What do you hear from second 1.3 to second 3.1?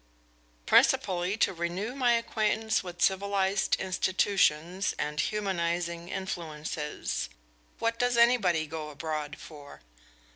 to renew my acquaintance with